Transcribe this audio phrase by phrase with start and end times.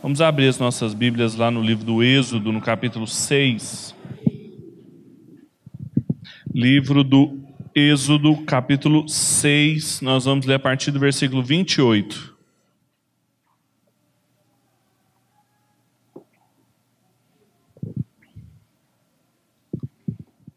[0.00, 3.96] Vamos abrir as nossas Bíblias lá no livro do Êxodo, no capítulo 6.
[6.54, 7.36] Livro do
[7.74, 10.00] Êxodo, capítulo 6.
[10.00, 12.36] Nós vamos ler a partir do versículo 28.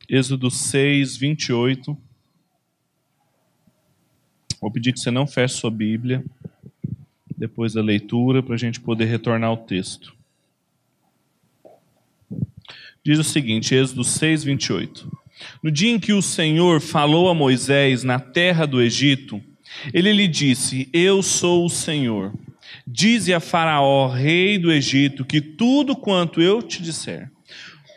[0.07, 1.97] Êxodo 6, 28.
[4.61, 6.23] Vou pedir que você não feche sua Bíblia
[7.41, 10.13] depois da leitura, para a gente poder retornar ao texto.
[13.03, 15.11] Diz o seguinte, Êxodo 6, 28.
[15.63, 19.41] No dia em que o Senhor falou a Moisés na terra do Egito,
[19.91, 22.31] ele lhe disse: Eu sou o Senhor.
[22.85, 27.27] Dize a Faraó, rei do Egito, que tudo quanto eu te disser.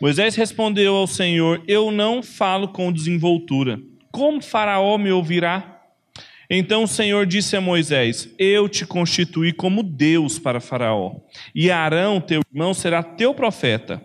[0.01, 3.79] Moisés respondeu ao Senhor: Eu não falo com desenvoltura.
[4.11, 5.74] Como Faraó me ouvirá?
[6.49, 11.15] Então o Senhor disse a Moisés: Eu te constituí como Deus para Faraó,
[11.53, 14.01] e Arão, teu irmão, será teu profeta.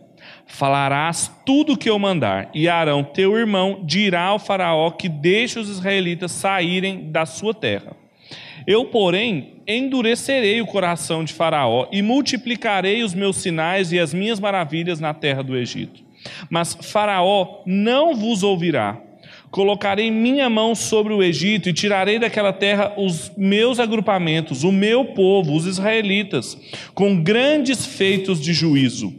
[0.46, 5.58] Falarás tudo o que eu mandar, e Arão, teu irmão, dirá ao Faraó que deixe
[5.58, 7.96] os israelitas saírem da sua terra.
[8.66, 14.38] Eu, porém, endurecerei o coração de Faraó e multiplicarei os meus sinais e as minhas
[14.38, 16.02] maravilhas na terra do Egito.
[16.50, 19.00] Mas Faraó não vos ouvirá
[19.50, 25.06] Colocarei minha mão sobre o Egito e tirarei daquela terra os meus agrupamentos, o meu
[25.06, 26.56] povo, os israelitas,
[26.94, 29.12] com grandes feitos de juízo.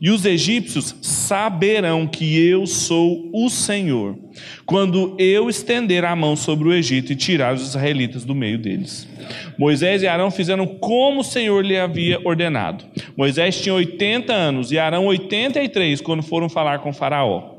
[0.00, 4.18] E os egípcios saberão que eu sou o Senhor,
[4.66, 9.08] quando eu estender a mão sobre o Egito e tirar os israelitas do meio deles.
[9.56, 12.84] Moisés e Arão fizeram como o Senhor lhe havia ordenado.
[13.16, 17.57] Moisés tinha 80 anos e Arão 83 quando foram falar com Faraó.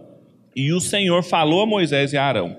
[0.60, 2.54] E o Senhor falou a Moisés e a Arão: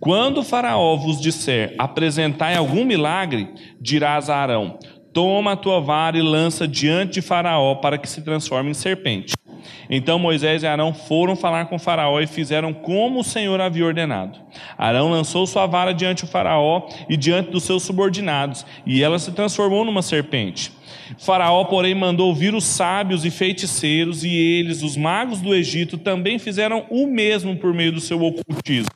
[0.00, 3.48] Quando o Faraó vos disser, apresentai algum milagre,
[3.80, 4.80] dirás a Arão:
[5.12, 9.32] Toma a tua vara e lança diante de Faraó para que se transforme em serpente.
[9.88, 14.40] Então Moisés e Arão foram falar com Faraó e fizeram como o Senhor havia ordenado.
[14.76, 19.30] Arão lançou sua vara diante do Faraó e diante dos seus subordinados, e ela se
[19.30, 20.72] transformou numa serpente.
[21.18, 26.38] Faraó, porém, mandou vir os sábios e feiticeiros, e eles, os magos do Egito, também
[26.38, 28.90] fizeram o mesmo por meio do seu ocultismo.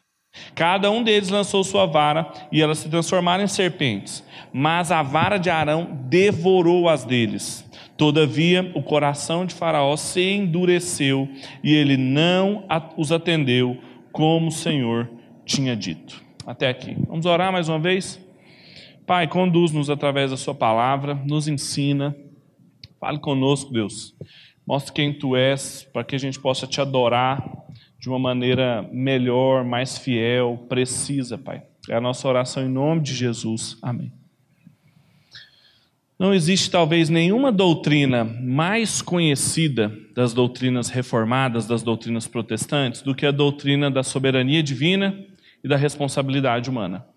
[0.54, 5.38] Cada um deles lançou sua vara e elas se transformaram em serpentes, mas a vara
[5.38, 7.64] de Arão devorou as deles.
[7.96, 11.28] Todavia, o coração de Faraó se endureceu
[11.62, 12.64] e ele não
[12.96, 13.76] os atendeu
[14.12, 15.10] como o Senhor
[15.44, 16.22] tinha dito.
[16.46, 16.96] Até aqui.
[17.06, 18.18] Vamos orar mais uma vez?
[19.10, 22.14] Pai, conduz-nos através da Sua palavra, nos ensina,
[23.00, 24.14] fale conosco, Deus.
[24.64, 27.44] Mostre quem Tu és, para que a gente possa Te adorar
[27.98, 31.60] de uma maneira melhor, mais fiel, precisa, Pai.
[31.88, 33.76] É a nossa oração em nome de Jesus.
[33.82, 34.12] Amém.
[36.16, 43.26] Não existe talvez nenhuma doutrina mais conhecida das doutrinas reformadas, das doutrinas protestantes, do que
[43.26, 45.18] a doutrina da soberania divina
[45.64, 47.09] e da responsabilidade humana.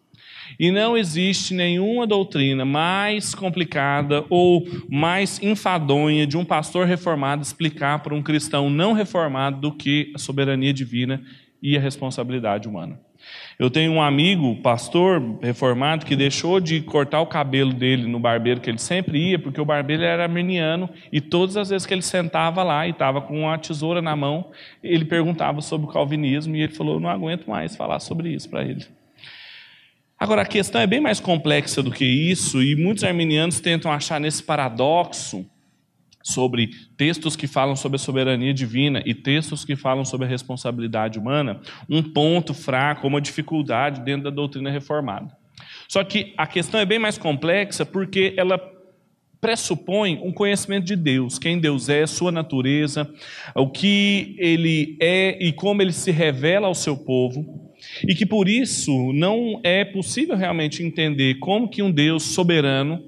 [0.59, 7.99] E não existe nenhuma doutrina mais complicada ou mais enfadonha de um pastor reformado explicar
[7.99, 11.21] para um cristão não reformado do que a soberania divina
[11.61, 12.99] e a responsabilidade humana.
[13.57, 18.59] Eu tenho um amigo, pastor reformado, que deixou de cortar o cabelo dele no barbeiro
[18.59, 22.01] que ele sempre ia, porque o barbeiro era arminiano e todas as vezes que ele
[22.01, 24.51] sentava lá e estava com uma tesoura na mão,
[24.83, 28.63] ele perguntava sobre o calvinismo e ele falou: Não aguento mais falar sobre isso para
[28.63, 28.85] ele.
[30.23, 34.22] Agora, a questão é bem mais complexa do que isso, e muitos arminianos tentam achar
[34.22, 35.45] nesse paradoxo
[36.23, 41.19] sobre textos que falam sobre a soberania divina e textos que falam sobre a responsabilidade
[41.19, 45.28] humana, um ponto fraco, uma dificuldade dentro da doutrina reformada.
[45.89, 48.57] Só que a questão é bem mais complexa porque ela
[49.41, 53.13] pressupõe um conhecimento de Deus, quem Deus é, sua natureza,
[53.53, 57.72] o que ele é e como ele se revela ao seu povo.
[58.07, 63.03] E que por isso não é possível realmente entender como que um Deus soberano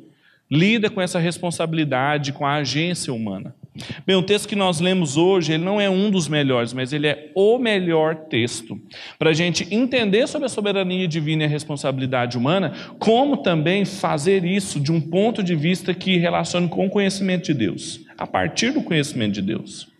[0.50, 3.56] lida com essa responsabilidade, com a agência humana.
[4.06, 7.08] Bem, o texto que nós lemos hoje, ele não é um dos melhores, mas ele
[7.08, 8.80] é o melhor texto
[9.20, 14.46] para a gente entender sobre a soberania divina e a responsabilidade humana, como também fazer
[14.46, 18.72] isso de um ponto de vista que relacione com o conhecimento de Deus, a partir
[18.72, 19.95] do conhecimento de Deus.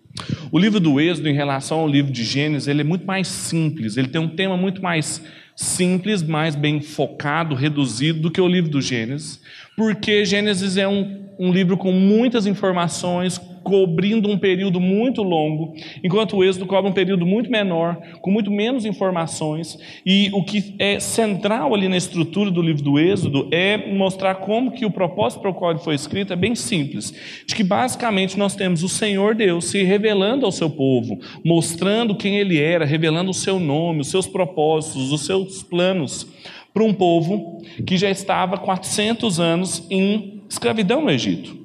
[0.52, 3.98] O livro do Êxodo, em relação ao livro de Gênesis, ele é muito mais simples,
[3.98, 5.22] ele tem um tema muito mais
[5.56, 9.40] simples, mais bem focado, reduzido do que o livro do Gênesis,
[9.76, 15.74] porque Gênesis é um, um livro com muitas informações, cobrindo um período muito longo,
[16.04, 19.76] enquanto o Êxodo cobre um período muito menor, com muito menos informações.
[20.06, 24.72] E o que é central ali na estrutura do livro do Êxodo é mostrar como
[24.72, 27.12] que o propósito para o qual ele foi escrito é bem simples,
[27.48, 32.38] de que basicamente nós temos o Senhor Deus se revelando ao seu povo, mostrando quem
[32.38, 36.28] ele era, revelando o seu nome, os seus propósitos, os seus planos
[36.72, 41.65] para um povo que já estava 400 anos em escravidão no Egito.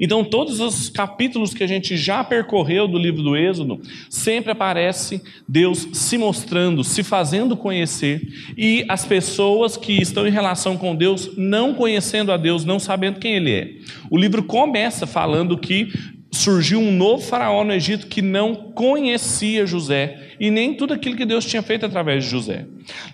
[0.00, 5.20] Então, todos os capítulos que a gente já percorreu do livro do Êxodo, sempre aparece
[5.46, 8.26] Deus se mostrando, se fazendo conhecer,
[8.56, 13.18] e as pessoas que estão em relação com Deus não conhecendo a Deus, não sabendo
[13.18, 13.72] quem Ele é.
[14.10, 15.88] O livro começa falando que
[16.38, 21.24] surgiu um novo faraó no Egito que não conhecia José e nem tudo aquilo que
[21.24, 22.64] Deus tinha feito através de José.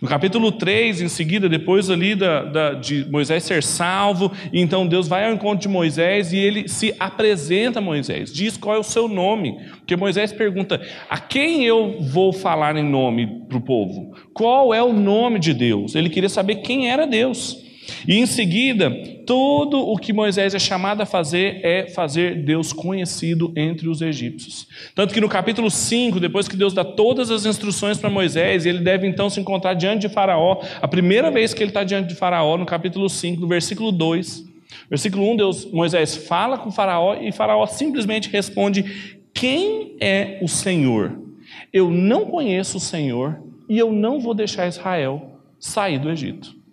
[0.01, 5.09] No capítulo 3, em seguida, depois ali da, da, de Moisés ser salvo, então Deus
[5.09, 8.85] vai ao encontro de Moisés e ele se apresenta a Moisés, diz qual é o
[8.85, 14.15] seu nome, porque Moisés pergunta: a quem eu vou falar em nome para o povo?
[14.35, 15.95] Qual é o nome de Deus?
[15.95, 17.64] Ele queria saber quem era Deus.
[18.07, 18.91] E em seguida,
[19.27, 24.67] tudo o que Moisés é chamado a fazer é fazer Deus conhecido entre os egípcios.
[24.95, 28.81] Tanto que no capítulo 5, depois que Deus dá todas as instruções para Moisés, ele
[28.81, 30.63] deve então se encontrar diante de Faraó.
[30.81, 34.45] A primeira vez que ele está diante de Faraó, no capítulo 5, no versículo 2.
[34.89, 41.19] Versículo 1, Deus, Moisés fala com Faraó e Faraó simplesmente responde: Quem é o Senhor?
[41.73, 46.64] Eu não conheço o Senhor e eu não vou deixar Israel sair do Egito.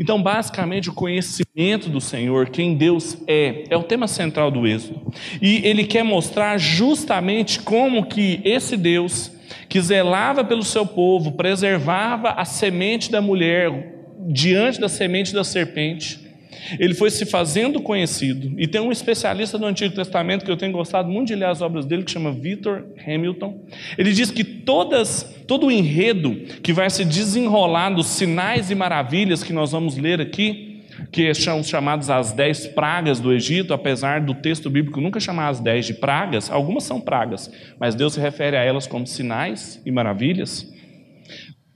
[0.00, 5.12] Então, basicamente, o conhecimento do Senhor, quem Deus é, é o tema central do Êxodo.
[5.40, 9.30] E ele quer mostrar justamente como que esse Deus,
[9.68, 13.94] que zelava pelo seu povo, preservava a semente da mulher
[14.28, 16.25] diante da semente da serpente,
[16.78, 18.52] ele foi se fazendo conhecido.
[18.58, 21.60] E tem um especialista do Antigo Testamento que eu tenho gostado muito de ler as
[21.60, 23.60] obras dele, que chama Victor Hamilton.
[23.96, 29.42] Ele diz que todas, todo o enredo que vai se desenrolar dos sinais e maravilhas
[29.42, 30.82] que nós vamos ler aqui,
[31.12, 35.60] que são chamados as dez pragas do Egito, apesar do texto bíblico nunca chamar as
[35.60, 39.90] dez de pragas, algumas são pragas, mas Deus se refere a elas como sinais e
[39.90, 40.74] maravilhas.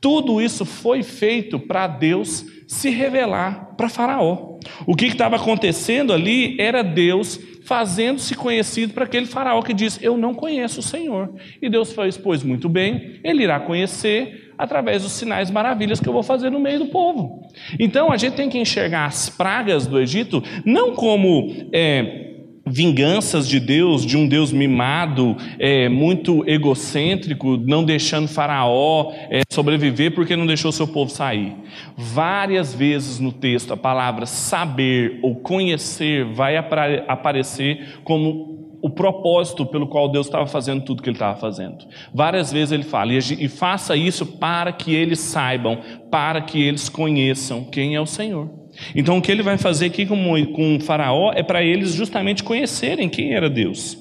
[0.00, 4.58] Tudo isso foi feito para Deus se revelar para Faraó.
[4.86, 10.16] O que estava acontecendo ali era Deus fazendo-se conhecido para aquele Faraó que diz: Eu
[10.16, 11.34] não conheço o Senhor.
[11.60, 16.12] E Deus fez, pois muito bem, ele irá conhecer através dos sinais maravilhas que eu
[16.12, 17.42] vou fazer no meio do povo.
[17.78, 21.68] Então a gente tem que enxergar as pragas do Egito não como.
[21.72, 22.29] É,
[22.70, 30.14] vinganças de Deus, de um Deus mimado, é, muito egocêntrico, não deixando Faraó é, sobreviver
[30.14, 31.54] porque não deixou seu povo sair.
[31.96, 38.50] Várias vezes no texto a palavra saber ou conhecer vai aparecer como
[38.82, 41.84] o propósito pelo qual Deus estava fazendo tudo que ele estava fazendo.
[42.14, 45.78] Várias vezes ele fala, e faça isso para que eles saibam,
[46.10, 48.59] para que eles conheçam quem é o Senhor.
[48.94, 52.42] Então, o que ele vai fazer aqui com, com o Faraó é para eles justamente
[52.42, 53.98] conhecerem quem era Deus.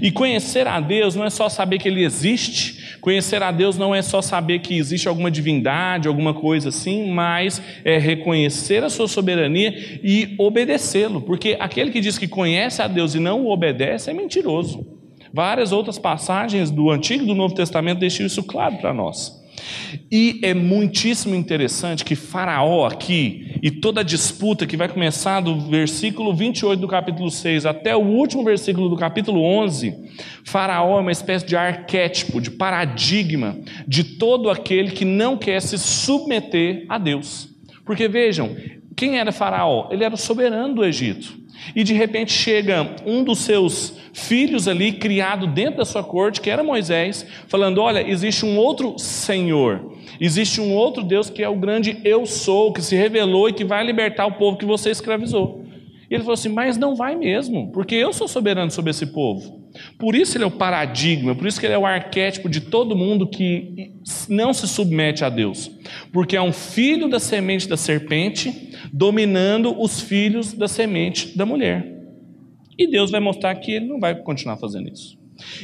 [0.00, 3.94] E conhecer a Deus não é só saber que Ele existe, conhecer a Deus não
[3.94, 9.06] é só saber que existe alguma divindade, alguma coisa assim, mas é reconhecer a Sua
[9.06, 14.10] soberania e obedecê-lo, porque aquele que diz que conhece a Deus e não o obedece
[14.10, 14.96] é mentiroso.
[15.32, 19.35] Várias outras passagens do Antigo e do Novo Testamento deixam isso claro para nós.
[20.10, 25.58] E é muitíssimo interessante que Faraó aqui, e toda a disputa que vai começar do
[25.68, 29.94] versículo 28 do capítulo 6 até o último versículo do capítulo 11,
[30.44, 35.78] Faraó é uma espécie de arquétipo, de paradigma de todo aquele que não quer se
[35.78, 37.48] submeter a Deus.
[37.84, 38.56] Porque vejam,
[38.96, 39.88] quem era Faraó?
[39.90, 41.45] Ele era o soberano do Egito.
[41.74, 46.50] E de repente chega um dos seus filhos ali, criado dentro da sua corte, que
[46.50, 51.56] era Moisés, falando: Olha, existe um outro Senhor, existe um outro Deus que é o
[51.56, 55.64] grande Eu Sou, que se revelou e que vai libertar o povo que você escravizou.
[56.10, 59.66] E ele falou assim: Mas não vai mesmo, porque eu sou soberano sobre esse povo.
[59.98, 62.96] Por isso ele é o paradigma, por isso que ele é o arquétipo de todo
[62.96, 63.92] mundo que
[64.28, 65.70] não se submete a Deus.
[66.12, 68.50] Porque é um filho da semente da serpente
[68.96, 71.94] dominando os filhos da semente da mulher.
[72.78, 75.18] E Deus vai mostrar que ele não vai continuar fazendo isso.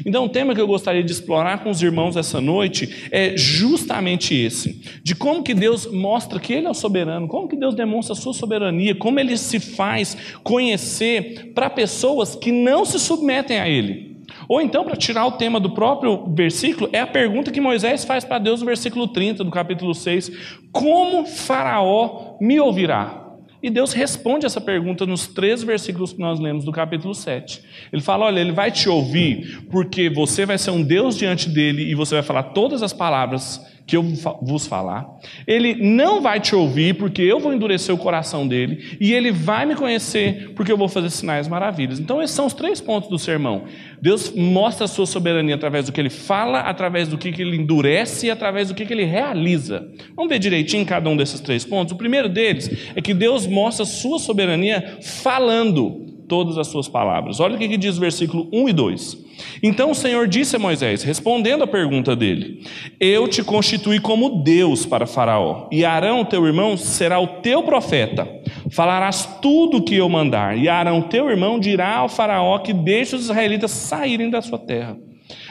[0.05, 4.35] Então, o tema que eu gostaria de explorar com os irmãos essa noite é justamente
[4.35, 8.13] esse: de como que Deus mostra que Ele é o soberano, como que Deus demonstra
[8.13, 13.67] a sua soberania, como Ele se faz conhecer para pessoas que não se submetem a
[13.67, 14.13] Ele.
[14.47, 18.25] Ou então, para tirar o tema do próprio versículo, é a pergunta que Moisés faz
[18.25, 23.22] para Deus no versículo 30 do capítulo 6: Como Faraó me ouvirá?
[23.63, 27.63] E Deus responde essa pergunta nos três versículos que nós lemos do capítulo 7.
[27.93, 31.89] Ele fala: Olha, ele vai te ouvir porque você vai ser um Deus diante dele
[31.89, 35.07] e você vai falar todas as palavras que eu vos falar.
[35.47, 39.67] Ele não vai te ouvir, porque eu vou endurecer o coração dele, e ele vai
[39.67, 41.99] me conhecer, porque eu vou fazer sinais maravilhas.
[41.99, 43.65] Então, esses são os três pontos do sermão.
[44.01, 48.27] Deus mostra a sua soberania através do que ele fala, através do que ele endurece
[48.27, 49.89] e através do que ele realiza.
[50.15, 51.93] Vamos ver direitinho cada um desses três pontos.
[51.93, 57.41] O primeiro deles é que Deus mostra a sua soberania falando todas as suas palavras.
[57.41, 59.19] Olha o que diz o versículo 1 e 2.
[59.63, 62.63] Então o Senhor disse a Moisés, respondendo à pergunta dele:
[62.99, 68.27] Eu te constituí como Deus para Faraó, e Arão, teu irmão, será o teu profeta.
[68.71, 73.15] Falarás tudo o que eu mandar, e Arão, teu irmão, dirá ao Faraó que deixe
[73.15, 74.97] os israelitas saírem da sua terra.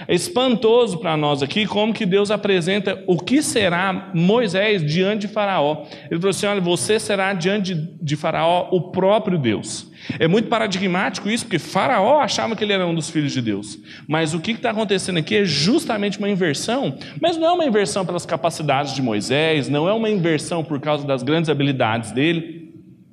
[0.08, 5.34] É espantoso para nós aqui como que Deus apresenta o que será Moisés diante de
[5.34, 5.86] Faraó.
[6.10, 9.92] Ele falou assim: olha, você será diante de Faraó o próprio Deus.
[10.20, 13.78] É muito paradigmático isso, porque Faraó achava que ele era um dos filhos de Deus.
[14.08, 18.06] Mas o que está acontecendo aqui é justamente uma inversão, mas não é uma inversão
[18.06, 22.61] pelas capacidades de Moisés, não é uma inversão por causa das grandes habilidades dele.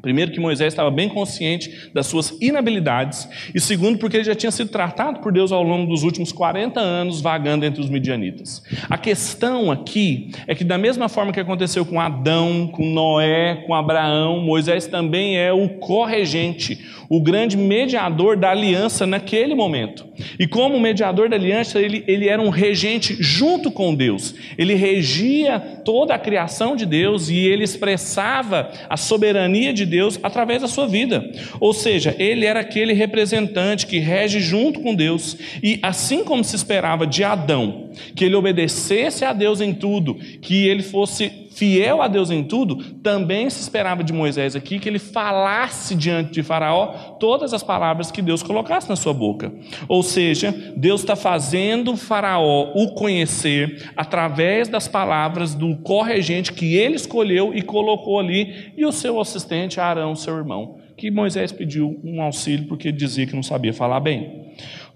[0.01, 4.53] Primeiro, que Moisés estava bem consciente das suas inabilidades, e segundo, porque ele já tinha
[4.53, 8.63] sido tratado por Deus ao longo dos últimos 40 anos vagando entre os midianitas.
[8.89, 13.75] A questão aqui é que, da mesma forma que aconteceu com Adão, com Noé, com
[13.75, 16.79] Abraão, Moisés também é o corregente,
[17.09, 20.07] o grande mediador da aliança naquele momento.
[20.39, 25.59] E como mediador da aliança, ele, ele era um regente junto com Deus, ele regia
[25.85, 30.87] toda a criação de Deus e ele expressava a soberania de Deus através da sua
[30.87, 31.29] vida.
[31.59, 35.37] Ou seja, ele era aquele representante que rege junto com Deus.
[35.63, 40.69] E assim como se esperava de Adão, que ele obedecesse a Deus em tudo, que
[40.69, 45.01] ele fosse fiel a Deus em tudo, também se esperava de Moisés aqui que ele
[45.01, 49.53] falasse diante de Faraó todas as palavras que Deus colocasse na sua boca.
[49.89, 56.95] Ou seja, Deus está fazendo Faraó o conhecer através das palavras do corregente que ele
[56.95, 62.23] escolheu e colocou ali, e o seu assistente Arão, seu irmão, que Moisés pediu um
[62.23, 64.49] auxílio porque dizia que não sabia falar bem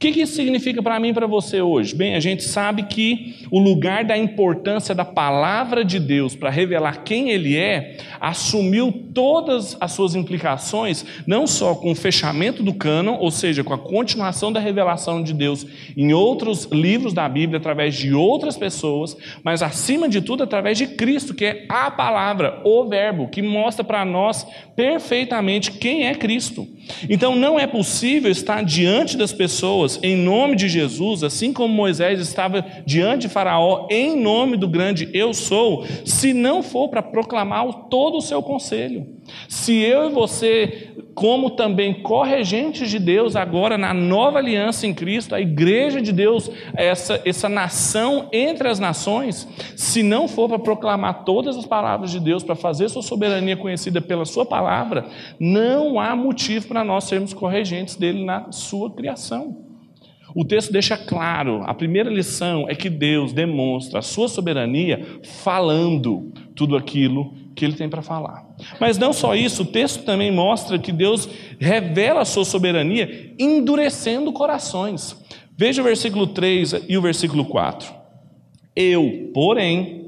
[0.03, 1.95] que, que isso significa para mim e para você hoje?
[1.95, 7.05] Bem, a gente sabe que o lugar da importância da palavra de Deus para revelar
[7.05, 13.17] quem Ele é assumiu todas as suas implicações, não só com o fechamento do cânon,
[13.21, 15.65] ou seja, com a continuação da revelação de Deus
[15.97, 20.89] em outros livros da Bíblia, através de outras pessoas, mas acima de tudo através de
[20.89, 24.45] Cristo, que é a palavra, o Verbo, que mostra para nós
[24.75, 26.67] perfeitamente quem é Cristo.
[27.09, 32.21] Então não é possível estar diante das pessoas em nome de Jesus, assim como Moisés
[32.21, 37.89] estava diante de Faraó em nome do grande eu sou, se não for para proclamar
[37.89, 39.07] todo o seu conselho.
[39.49, 45.35] Se eu e você, como também corregentes de Deus, agora na nova aliança em Cristo,
[45.35, 51.25] a igreja de Deus, essa, essa nação entre as nações, se não for para proclamar
[51.25, 55.07] todas as palavras de Deus, para fazer sua soberania conhecida pela sua palavra,
[55.39, 59.72] não há motivo para nós sermos corregentes dele na sua criação.
[60.35, 65.05] O texto deixa claro, a primeira lição é que Deus demonstra a sua soberania
[65.43, 68.47] falando tudo aquilo que ele tem para falar.
[68.81, 74.33] Mas não só isso, o texto também mostra que Deus revela a sua soberania endurecendo
[74.33, 75.17] corações.
[75.57, 77.93] Veja o versículo 3 e o versículo 4.
[78.75, 80.02] Eu, porém,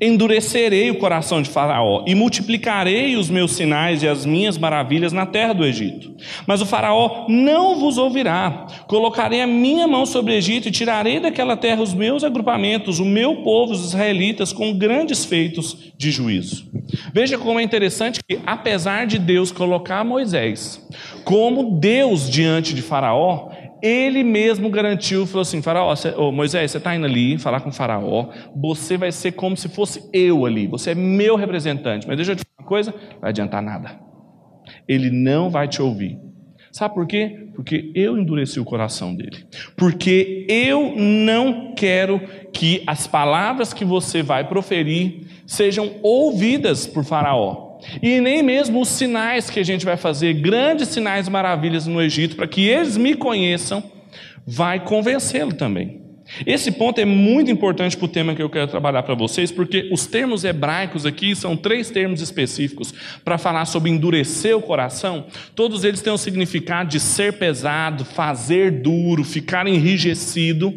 [0.00, 5.26] Endurecerei o coração de Faraó e multiplicarei os meus sinais e as minhas maravilhas na
[5.26, 6.14] terra do Egito.
[6.46, 8.66] Mas o Faraó não vos ouvirá.
[8.86, 13.04] Colocarei a minha mão sobre o Egito e tirarei daquela terra os meus agrupamentos, o
[13.04, 16.68] meu povo, os israelitas, com grandes feitos de juízo.
[17.12, 20.80] Veja como é interessante que, apesar de Deus colocar Moisés
[21.24, 23.50] como Deus diante de Faraó,
[23.82, 27.70] ele mesmo garantiu, falou assim: Faraó, você, oh, Moisés, você está indo ali falar com
[27.70, 32.06] o Faraó, você vai ser como se fosse eu ali, você é meu representante.
[32.06, 34.00] Mas deixa eu te falar uma coisa: vai adiantar nada.
[34.86, 36.18] Ele não vai te ouvir.
[36.72, 37.48] Sabe por quê?
[37.54, 39.44] Porque eu endureci o coração dele.
[39.76, 42.20] Porque eu não quero
[42.52, 47.69] que as palavras que você vai proferir sejam ouvidas por Faraó.
[48.02, 52.00] E nem mesmo os sinais que a gente vai fazer, grandes sinais e maravilhas no
[52.00, 53.82] Egito, para que eles me conheçam,
[54.46, 56.00] vai convencê-lo também.
[56.46, 59.88] Esse ponto é muito importante para o tema que eu quero trabalhar para vocês, porque
[59.92, 62.94] os termos hebraicos aqui são três termos específicos
[63.24, 65.26] para falar sobre endurecer o coração.
[65.54, 70.72] Todos eles têm o significado de ser pesado, fazer duro, ficar enrijecido.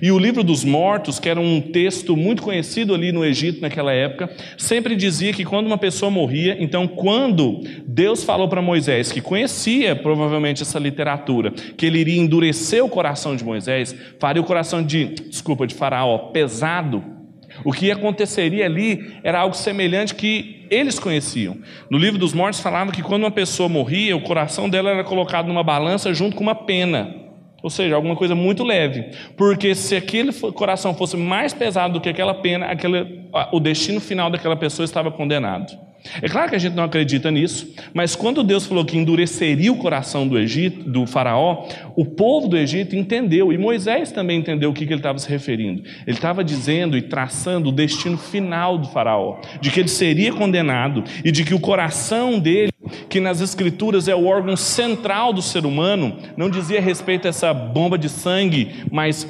[0.00, 3.92] E o livro dos mortos, que era um texto muito conhecido ali no Egito naquela
[3.92, 9.20] época, sempre dizia que quando uma pessoa morria, então quando Deus falou para Moisés, que
[9.20, 14.82] conhecia provavelmente essa literatura, que ele iria endurecer o coração de Moisés, faria o coração
[14.82, 17.18] de, desculpa, de Faraó pesado,
[17.64, 21.56] o que aconteceria ali era algo semelhante que eles conheciam.
[21.90, 25.48] No livro dos mortos falava que quando uma pessoa morria, o coração dela era colocado
[25.48, 27.27] numa balança junto com uma pena.
[27.68, 29.10] Ou seja, alguma coisa muito leve.
[29.36, 34.30] Porque se aquele coração fosse mais pesado do que aquela pena, aquele, o destino final
[34.30, 35.78] daquela pessoa estava condenado.
[36.22, 39.76] É claro que a gente não acredita nisso, mas quando Deus falou que endureceria o
[39.76, 44.72] coração do Egito, do faraó, o povo do Egito entendeu, e Moisés também entendeu o
[44.72, 45.82] que, que ele estava se referindo.
[46.06, 51.04] Ele estava dizendo e traçando o destino final do faraó, de que ele seria condenado
[51.24, 52.72] e de que o coração dele,
[53.08, 57.52] que nas escrituras é o órgão central do ser humano, não dizia respeito a essa
[57.52, 59.26] bomba de sangue, mas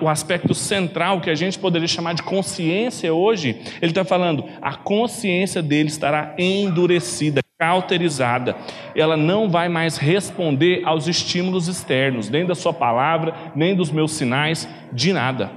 [0.00, 4.74] o aspecto central que a gente poderia chamar de consciência hoje, ele está falando, a
[4.74, 8.56] consciência dele estará endurecida, cauterizada.
[8.94, 14.12] Ela não vai mais responder aos estímulos externos, nem da sua palavra, nem dos meus
[14.12, 15.50] sinais, de nada.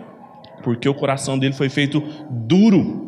[0.64, 3.05] Porque o coração dele foi feito duro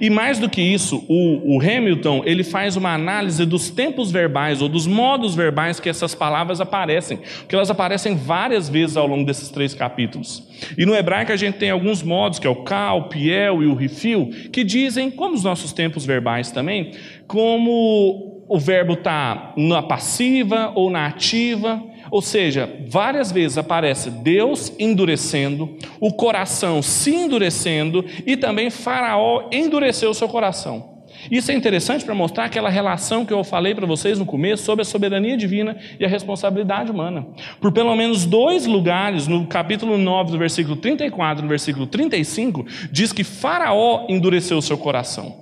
[0.00, 4.60] e mais do que isso, o, o, Hamilton ele faz uma análise dos tempos verbais
[4.60, 9.24] ou dos modos verbais que essas palavras aparecem, porque elas aparecem várias vezes ao longo
[9.24, 10.42] desses três capítulos.
[10.76, 13.66] E no hebraico a gente tem alguns modos, que é o cal, o piel e
[13.66, 16.92] o rifil, que dizem, como os nossos tempos verbais também,
[17.26, 24.72] como o verbo está na passiva ou na ativa, ou seja, várias vezes aparece Deus
[24.78, 31.00] endurecendo, o coração se endurecendo e também Faraó endureceu o seu coração.
[31.30, 34.82] Isso é interessante para mostrar aquela relação que eu falei para vocês no começo sobre
[34.82, 37.26] a soberania divina e a responsabilidade humana.
[37.60, 42.64] Por pelo menos dois lugares, no capítulo 9, do versículo 34 e no versículo 35,
[42.90, 45.39] diz que Faraó endureceu o seu coração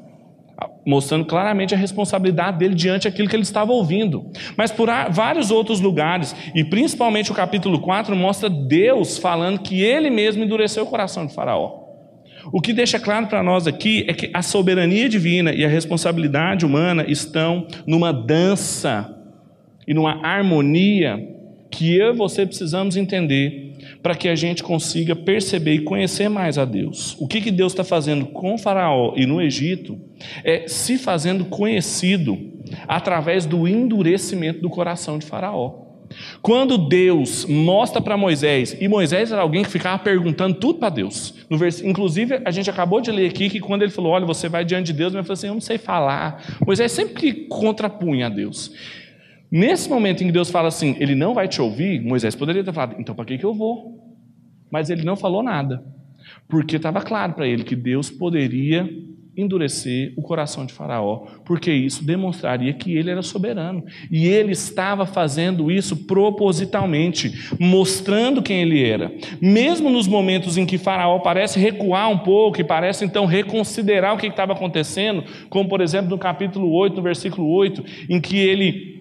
[0.89, 4.33] mostrando claramente a responsabilidade dele diante daquilo que ele estava ouvindo.
[4.57, 10.09] Mas por vários outros lugares, e principalmente o capítulo 4, mostra Deus falando que ele
[10.09, 11.89] mesmo endureceu o coração de Faraó.
[12.51, 16.65] O que deixa claro para nós aqui é que a soberania divina e a responsabilidade
[16.65, 19.15] humana estão numa dança
[19.87, 21.23] e numa harmonia
[21.71, 23.68] que eu e você precisamos entender
[24.03, 27.17] para que a gente consiga perceber e conhecer mais a Deus.
[27.19, 29.99] O que, que Deus está fazendo com Faraó e no Egito
[30.45, 32.39] é se fazendo conhecido
[32.87, 35.89] através do endurecimento do coração de Faraó.
[36.41, 41.35] Quando Deus mostra para Moisés, e Moisés era alguém que ficava perguntando tudo para Deus.
[41.51, 41.83] Vers...
[41.83, 44.87] Inclusive, a gente acabou de ler aqui que quando ele falou: Olha, você vai diante
[44.87, 46.43] de Deus, ele falou assim: Eu não sei falar.
[46.67, 48.73] Moisés sempre contrapunha a Deus.
[49.51, 52.73] Nesse momento em que Deus fala assim, ele não vai te ouvir, Moisés poderia ter
[52.73, 53.99] falado, então para que, que eu vou?
[54.71, 55.83] Mas ele não falou nada,
[56.49, 58.89] porque estava claro para ele que Deus poderia
[59.41, 63.85] endurecer o coração de Faraó, porque isso demonstraria que ele era soberano.
[64.11, 69.13] E ele estava fazendo isso propositalmente, mostrando quem ele era.
[69.41, 74.19] Mesmo nos momentos em que Faraó parece recuar um pouco e parece então reconsiderar o
[74.19, 78.98] que estava acontecendo, como por exemplo no capítulo 8, no versículo 8, em que ele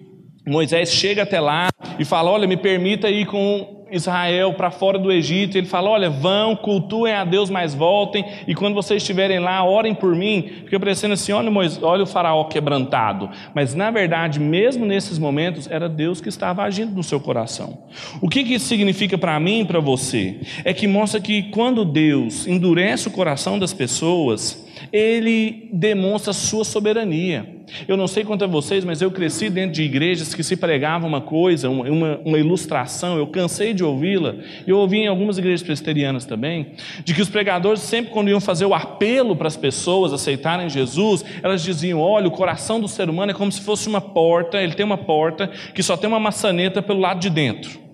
[0.48, 5.10] Moisés chega até lá e fala: Olha, me permita ir com Israel para fora do
[5.10, 5.56] Egito.
[5.56, 8.24] Ele fala: Olha, vão, cultuem a Deus, mas voltem.
[8.46, 10.50] E quando vocês estiverem lá, orem por mim.
[10.64, 13.30] Fica parecendo assim: olha, Moisés, olha o faraó quebrantado.
[13.54, 17.78] Mas na verdade, mesmo nesses momentos, era Deus que estava agindo no seu coração.
[18.20, 20.40] O que, que isso significa para mim e para você?
[20.64, 27.58] É que mostra que quando Deus endurece o coração das pessoas, ele demonstra sua soberania.
[27.86, 31.06] Eu não sei quanto a vocês, mas eu cresci dentro de igrejas que se pregava
[31.06, 34.36] uma coisa, uma, uma ilustração, eu cansei de ouvi-la,
[34.66, 36.68] eu ouvi em algumas igrejas presbiterianas também,
[37.04, 41.24] de que os pregadores, sempre quando iam fazer o apelo para as pessoas aceitarem Jesus,
[41.42, 44.74] elas diziam: olha, o coração do ser humano é como se fosse uma porta, ele
[44.74, 47.88] tem uma porta que só tem uma maçaneta pelo lado de dentro.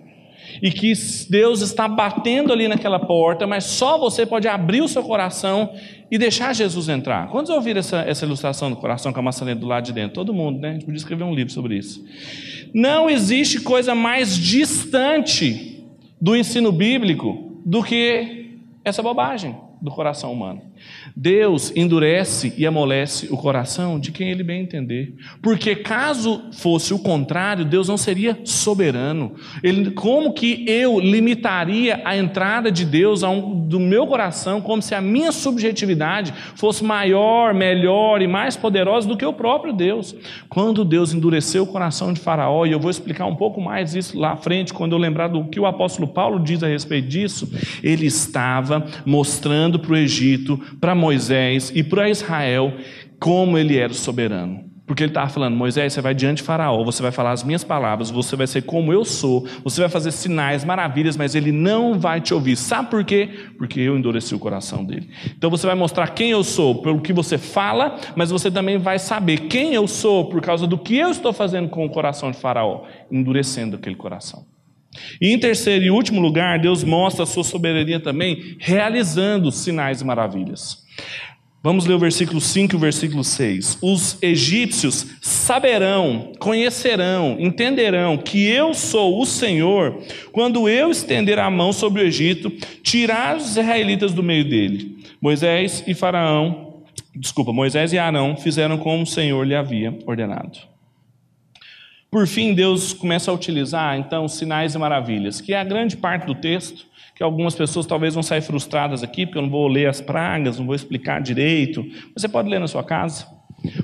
[0.61, 0.93] E que
[1.29, 5.73] Deus está batendo ali naquela porta, mas só você pode abrir o seu coração
[6.09, 7.29] e deixar Jesus entrar.
[7.29, 10.13] Quantos ouviram essa, essa ilustração do coração com a maçaneta do lado de dentro?
[10.13, 10.69] Todo mundo, né?
[10.69, 12.05] A gente podia escrever um livro sobre isso.
[12.73, 15.83] Não existe coisa mais distante
[16.19, 20.61] do ensino bíblico do que essa bobagem do coração humano.
[21.15, 25.13] Deus endurece e amolece o coração de quem ele bem entender.
[25.41, 29.33] Porque caso fosse o contrário, Deus não seria soberano.
[29.63, 34.93] Ele, como que eu limitaria a entrada de Deus um, do meu coração, como se
[34.93, 40.15] a minha subjetividade fosse maior, melhor e mais poderosa do que o próprio Deus?
[40.49, 44.17] Quando Deus endureceu o coração de Faraó, e eu vou explicar um pouco mais isso
[44.17, 47.51] lá à frente, quando eu lembrar do que o apóstolo Paulo diz a respeito disso,
[47.83, 52.73] ele estava mostrando para o Egito, para Moisés e para Israel
[53.19, 54.65] como ele era soberano.
[54.85, 57.63] Porque ele estava falando, Moisés, você vai diante de Faraó, você vai falar as minhas
[57.63, 61.97] palavras, você vai ser como eu sou, você vai fazer sinais, maravilhas, mas ele não
[61.97, 62.55] vai te ouvir.
[62.55, 63.29] Sabe por quê?
[63.57, 65.09] Porque eu endureci o coração dele.
[65.35, 68.99] Então você vai mostrar quem eu sou pelo que você fala, mas você também vai
[68.99, 72.37] saber quem eu sou por causa do que eu estou fazendo com o coração de
[72.37, 74.45] Faraó, endurecendo aquele coração.
[75.21, 80.05] E em terceiro e último lugar, Deus mostra a sua soberania também, realizando sinais e
[80.05, 80.83] maravilhas.
[81.65, 83.79] Vamos ler o versículo 5 e o versículo 6.
[83.81, 89.99] Os egípcios saberão, conhecerão, entenderão que eu sou o Senhor,
[90.31, 92.51] quando eu estender a mão sobre o Egito,
[92.83, 94.95] tirar os israelitas do meio dele.
[95.19, 96.53] Moisés e Faraó,
[97.15, 100.74] desculpa, Moisés e Arão fizeram como o Senhor lhe havia ordenado.
[102.09, 106.25] Por fim, Deus começa a utilizar, então, sinais e maravilhas, que é a grande parte
[106.25, 109.87] do texto, que algumas pessoas talvez vão sair frustradas aqui, porque eu não vou ler
[109.87, 111.85] as pragas, não vou explicar direito.
[112.15, 113.25] Você pode ler na sua casa.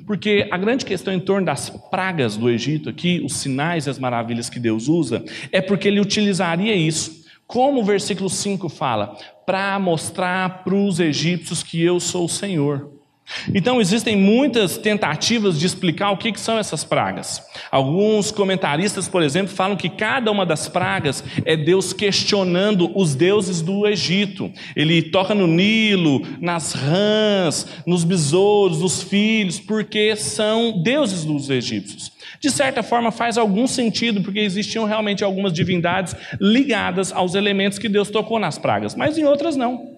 [0.06, 3.98] Porque a grande questão em torno das pragas do Egito aqui, os sinais e as
[3.98, 9.78] maravilhas que Deus usa, é porque ele utilizaria isso, como o versículo 5 fala, para
[9.80, 12.91] mostrar para os egípcios que eu sou o Senhor.
[13.54, 17.42] Então, existem muitas tentativas de explicar o que, são essas pragas.
[17.70, 23.62] Alguns comentaristas, por exemplo, falam que cada uma das pragas é Deus questionando os deuses
[23.62, 24.52] do Egito.
[24.76, 32.12] Ele toca no Nilo, nas rãs, nos besouros, nos filhos, porque são deuses dos egípcios.
[32.40, 37.90] De certa forma, faz algum sentido, porque existiam realmente algumas divindades ligadas aos elementos que
[37.90, 39.91] Deus tocou nas pragas, mas em outras não.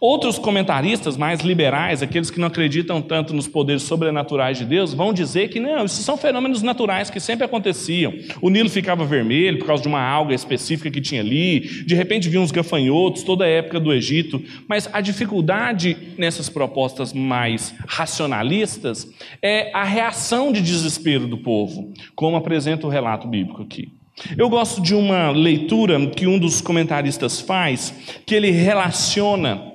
[0.00, 5.12] Outros comentaristas mais liberais, aqueles que não acreditam tanto nos poderes sobrenaturais de Deus, vão
[5.12, 8.14] dizer que não, isso são fenômenos naturais que sempre aconteciam.
[8.40, 12.28] O Nilo ficava vermelho por causa de uma alga específica que tinha ali, de repente
[12.28, 14.42] vinham uns gafanhotos, toda a época do Egito.
[14.68, 19.08] Mas a dificuldade nessas propostas mais racionalistas
[19.42, 23.99] é a reação de desespero do povo, como apresenta o relato bíblico aqui.
[24.36, 27.94] Eu gosto de uma leitura que um dos comentaristas faz,
[28.26, 29.70] que ele relaciona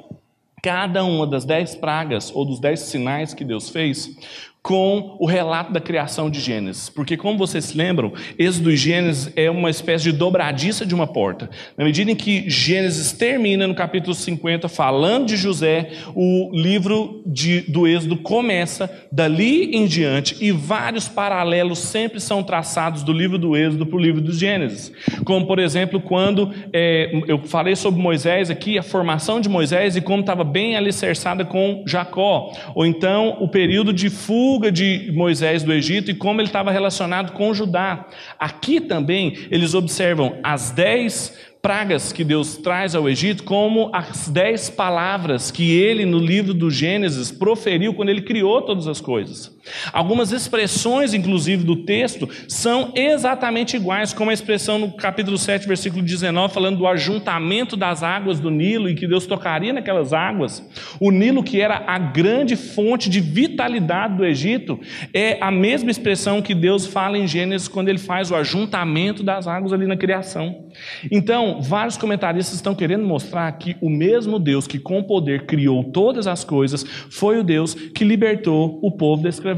[0.62, 4.18] cada uma das dez pragas ou dos dez sinais que Deus fez
[4.66, 6.90] com o relato da criação de Gênesis.
[6.90, 11.06] Porque, como vocês se lembram, Êxodo e Gênesis é uma espécie de dobradiça de uma
[11.06, 11.52] porta.
[11.78, 17.62] Na medida em que Gênesis termina no capítulo 50, falando de José, o livro de,
[17.72, 23.56] do Êxodo começa dali em diante e vários paralelos sempre são traçados do livro do
[23.56, 24.92] Êxodo para o livro dos Gênesis.
[25.24, 30.02] Como, por exemplo, quando é, eu falei sobre Moisés aqui, a formação de Moisés e
[30.02, 32.52] como estava bem alicerçada com Jacó.
[32.74, 36.72] Ou então, o período de fuga fuga de Moisés do Egito e como ele estava
[36.72, 38.08] relacionado com Judá.
[38.40, 44.70] Aqui também eles observam as dez pragas que Deus traz ao Egito como as dez
[44.70, 49.54] palavras que ele, no livro do Gênesis, proferiu quando ele criou todas as coisas.
[49.92, 56.04] Algumas expressões, inclusive, do texto são exatamente iguais, como a expressão no capítulo 7, versículo
[56.04, 60.64] 19, falando do ajuntamento das águas do Nilo e que Deus tocaria naquelas águas.
[61.00, 64.80] O Nilo, que era a grande fonte de vitalidade do Egito,
[65.14, 69.48] é a mesma expressão que Deus fala em Gênesis quando ele faz o ajuntamento das
[69.48, 70.66] águas ali na criação.
[71.12, 76.28] Então, vários comentaristas estão querendo mostrar que o mesmo Deus que com poder criou todas
[76.28, 79.55] as coisas foi o Deus que libertou o povo da escravidão.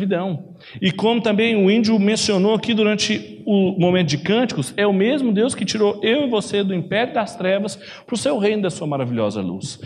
[0.82, 5.32] E como também o índio mencionou aqui durante o momento de cânticos, é o mesmo
[5.32, 8.70] Deus que tirou eu e você do império das trevas para o seu reino da
[8.70, 9.80] sua maravilhosa luz.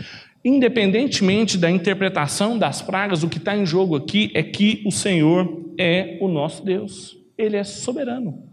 [0.44, 5.72] Independentemente da interpretação das pragas, o que está em jogo aqui é que o Senhor
[5.78, 7.16] é o nosso Deus.
[7.38, 8.51] Ele é soberano.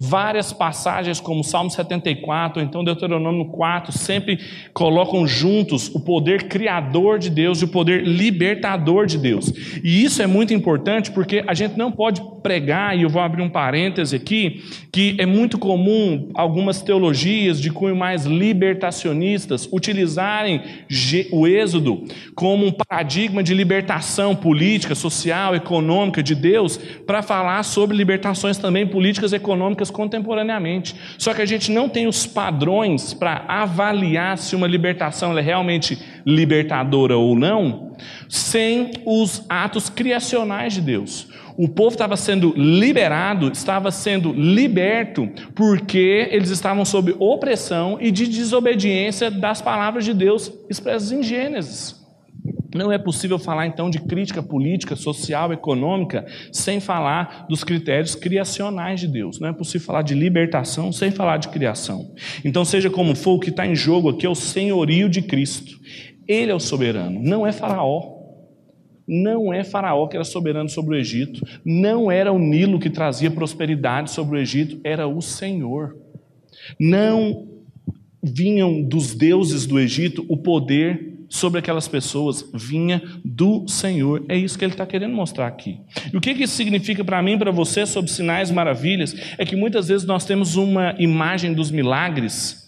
[0.00, 4.38] Várias passagens, como Salmo 74, ou então Deuteronômio 4, sempre
[4.72, 9.52] colocam juntos o poder criador de Deus e o poder libertador de Deus.
[9.84, 13.42] E isso é muito importante porque a gente não pode pregar, e eu vou abrir
[13.42, 20.62] um parêntese aqui, que é muito comum algumas teologias de cunho mais libertacionistas utilizarem
[21.30, 27.96] o Êxodo como um paradigma de libertação política, social, econômica de Deus, para falar sobre
[27.96, 30.94] libertações também políticas, econômicas econômicas contemporaneamente.
[31.16, 35.98] Só que a gente não tem os padrões para avaliar se uma libertação é realmente
[36.26, 37.92] libertadora ou não,
[38.28, 41.28] sem os atos criacionais de Deus.
[41.56, 48.28] O povo estava sendo liberado, estava sendo liberto, porque eles estavam sob opressão e de
[48.28, 51.97] desobediência das palavras de Deus expressas em Gênesis.
[52.74, 59.00] Não é possível falar então de crítica política, social, econômica, sem falar dos critérios criacionais
[59.00, 59.40] de Deus.
[59.40, 62.12] Não é possível falar de libertação sem falar de criação.
[62.44, 65.78] Então, seja como for, o que está em jogo aqui é o senhorio de Cristo.
[66.26, 68.18] Ele é o soberano, não é Faraó.
[69.10, 73.30] Não é Faraó que era soberano sobre o Egito, não era o Nilo que trazia
[73.30, 75.96] prosperidade sobre o Egito, era o Senhor.
[76.78, 77.48] Não
[78.22, 84.24] vinham dos deuses do Egito o poder sobre aquelas pessoas vinha do Senhor.
[84.28, 85.78] É isso que ele está querendo mostrar aqui.
[86.12, 89.14] E o que, que isso significa para mim, para você, sobre sinais, maravilhas?
[89.36, 92.67] É que muitas vezes nós temos uma imagem dos milagres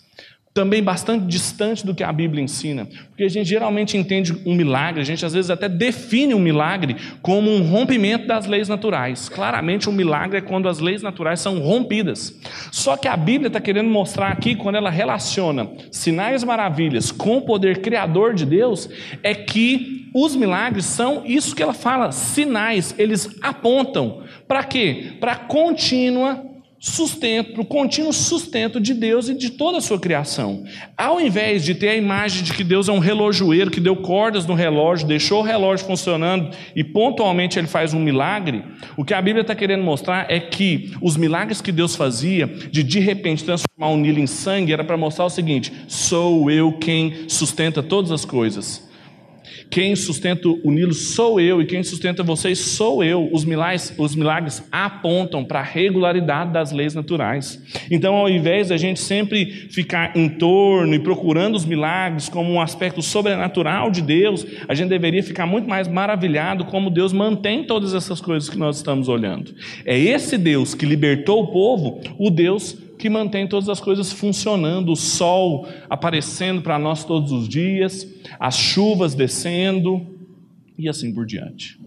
[0.52, 5.00] também bastante distante do que a Bíblia ensina, porque a gente geralmente entende um milagre,
[5.00, 9.28] a gente às vezes até define um milagre como um rompimento das leis naturais.
[9.28, 12.36] Claramente, um milagre é quando as leis naturais são rompidas.
[12.72, 17.42] Só que a Bíblia está querendo mostrar aqui, quando ela relaciona sinais maravilhas com o
[17.42, 18.90] poder criador de Deus,
[19.22, 25.12] é que os milagres são isso que ela fala, sinais, eles apontam para quê?
[25.20, 26.49] Para contínua
[26.80, 30.64] sustento, o contínuo sustento de Deus e de toda a sua criação.
[30.96, 34.46] Ao invés de ter a imagem de que Deus é um relojoeiro que deu cordas
[34.46, 38.64] no relógio, deixou o relógio funcionando e pontualmente ele faz um milagre,
[38.96, 42.82] o que a Bíblia está querendo mostrar é que os milagres que Deus fazia, de
[42.82, 47.28] de repente transformar o Nilo em sangue, era para mostrar o seguinte: sou eu quem
[47.28, 48.89] sustenta todas as coisas.
[49.68, 53.28] Quem sustenta o Nilo sou eu, e quem sustenta vocês sou eu.
[53.32, 57.62] Os milagres, os milagres apontam para a regularidade das leis naturais.
[57.90, 62.60] Então, ao invés da gente sempre ficar em torno e procurando os milagres como um
[62.60, 67.94] aspecto sobrenatural de Deus, a gente deveria ficar muito mais maravilhado como Deus mantém todas
[67.94, 69.54] essas coisas que nós estamos olhando.
[69.84, 74.92] É esse Deus que libertou o povo, o Deus que mantém todas as coisas funcionando,
[74.92, 78.06] o sol aparecendo para nós todos os dias,
[78.38, 80.06] as chuvas descendo
[80.78, 81.80] e assim por diante.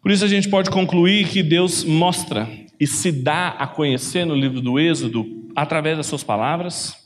[0.00, 4.34] Por isso a gente pode concluir que Deus mostra e se dá a conhecer no
[4.34, 6.96] livro do Êxodo através das suas palavras.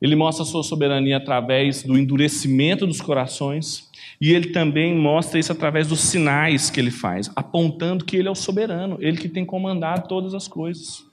[0.00, 5.50] Ele mostra a sua soberania através do endurecimento dos corações, e ele também mostra isso
[5.50, 9.44] através dos sinais que ele faz, apontando que ele é o soberano, ele que tem
[9.44, 11.04] comandado todas as coisas.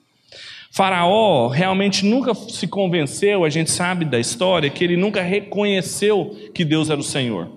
[0.72, 6.64] Faraó realmente nunca se convenceu, a gente sabe da história, que ele nunca reconheceu que
[6.64, 7.50] Deus era o Senhor.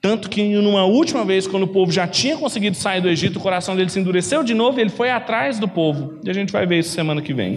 [0.00, 3.42] Tanto que, numa última vez, quando o povo já tinha conseguido sair do Egito, o
[3.42, 6.18] coração dele se endureceu de novo e ele foi atrás do povo.
[6.24, 7.56] E a gente vai ver isso semana que vem.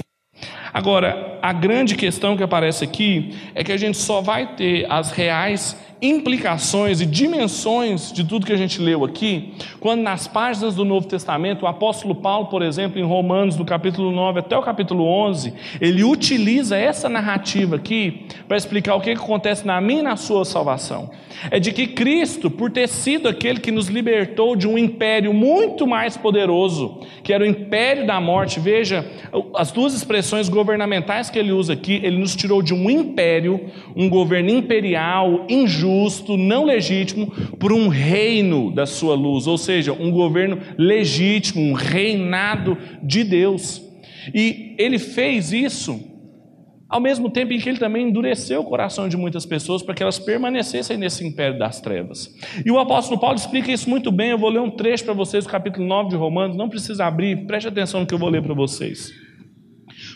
[0.73, 5.11] Agora, a grande questão que aparece aqui é que a gente só vai ter as
[5.11, 10.83] reais implicações e dimensões de tudo que a gente leu aqui, quando nas páginas do
[10.83, 15.05] Novo Testamento, o apóstolo Paulo, por exemplo, em Romanos, do capítulo 9 até o capítulo
[15.05, 20.17] 11, ele utiliza essa narrativa aqui para explicar o que acontece na minha e na
[20.17, 21.09] sua salvação.
[21.49, 25.87] É de que Cristo, por ter sido aquele que nos libertou de um império muito
[25.87, 29.09] mais poderoso, que era o império da morte, veja
[29.55, 33.59] as duas expressões governamentais que ele usa aqui, ele nos tirou de um império,
[33.95, 37.27] um governo imperial, injusto, justo, não legítimo,
[37.59, 43.81] por um reino da sua luz, ou seja, um governo legítimo, um reinado de Deus.
[44.33, 46.11] E ele fez isso
[46.87, 50.03] ao mesmo tempo em que ele também endureceu o coração de muitas pessoas para que
[50.03, 52.31] elas permanecessem nesse império das trevas.
[52.63, 54.29] E o apóstolo Paulo explica isso muito bem.
[54.29, 57.47] Eu vou ler um trecho para vocês do capítulo 9 de Romanos, não precisa abrir,
[57.47, 59.11] preste atenção no que eu vou ler para vocês.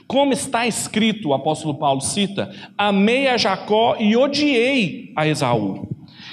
[0.08, 5.88] Como está escrito, o apóstolo Paulo cita: Amei a Jacó e odiei a Esaú.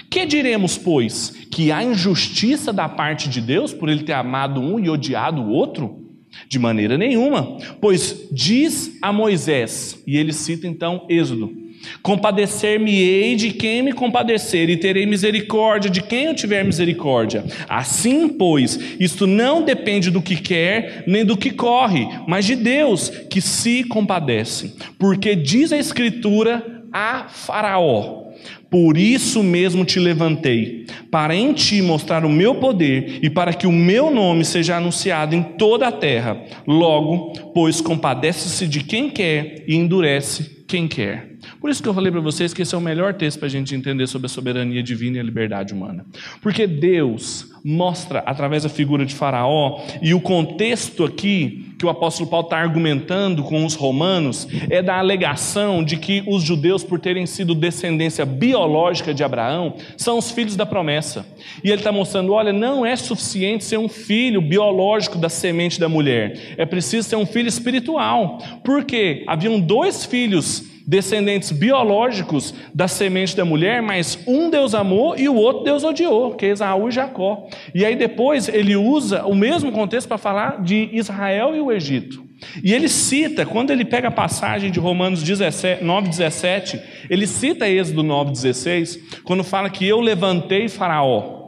[0.09, 1.31] Que diremos, pois?
[1.51, 5.51] Que há injustiça da parte de Deus por ele ter amado um e odiado o
[5.51, 6.05] outro?
[6.49, 11.64] De maneira nenhuma, pois diz a Moisés, e ele cita então Êxodo:
[12.03, 17.45] Compadecer-me-ei de quem me compadecer, e terei misericórdia de quem eu tiver misericórdia.
[17.69, 23.09] Assim, pois, isto não depende do que quer, nem do que corre, mas de Deus,
[23.09, 24.75] que se compadece.
[24.99, 28.25] Porque diz a Escritura a Faraó:
[28.75, 33.69] por isso mesmo te levantei, para em ti mostrar o meu poder e para que
[33.69, 36.43] o meu nome seja anunciado em toda a terra.
[36.67, 41.34] Logo, pois compadece-se de quem quer e endurece quem quer.
[41.65, 43.51] Por isso que eu falei para vocês que esse é o melhor texto para a
[43.51, 46.05] gente entender sobre a soberania divina e a liberdade humana.
[46.43, 52.29] Porque Deus mostra através da figura de Faraó, e o contexto aqui que o apóstolo
[52.29, 57.25] Paulo está argumentando com os romanos é da alegação de que os judeus, por terem
[57.25, 61.27] sido descendência biológica de Abraão, são os filhos da promessa.
[61.65, 65.89] E ele está mostrando: olha, não é suficiente ser um filho biológico da semente da
[65.89, 68.37] mulher, é preciso ser um filho espiritual.
[68.63, 75.29] Porque haviam dois filhos descendentes biológicos da semente da mulher, mas um Deus amou e
[75.29, 77.49] o outro Deus odiou, que é Esaú e Jacó.
[77.75, 82.25] E aí depois ele usa o mesmo contexto para falar de Israel e o Egito.
[82.63, 87.69] E ele cita, quando ele pega a passagem de Romanos 17, 9, 17, ele cita
[87.69, 91.44] Êxodo 9, 16, quando fala que eu levantei Faraó.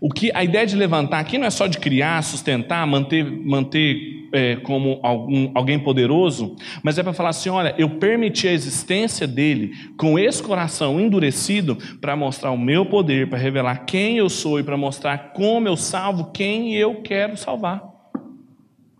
[0.00, 4.16] O que a ideia de levantar aqui não é só de criar, sustentar, manter, manter
[4.32, 9.26] é, como algum, alguém poderoso, mas é para falar assim: olha, eu permiti a existência
[9.26, 14.58] dele com esse coração endurecido para mostrar o meu poder, para revelar quem eu sou
[14.60, 17.82] e para mostrar como eu salvo quem eu quero salvar.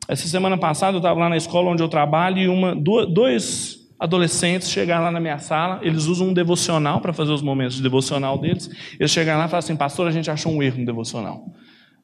[0.08, 4.70] Essa semana passada eu estava lá na escola onde eu trabalho e uma, dois adolescentes
[4.70, 8.38] chegaram lá na minha sala, eles usam um devocional para fazer os momentos de devocional
[8.38, 8.70] deles.
[8.98, 11.46] Eles chegaram lá e falaram assim: Pastor, a gente achou um erro no devocional.